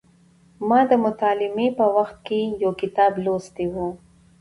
[0.67, 3.75] ما د متعلمۍ په وخت کې یو کتاب لوستی و.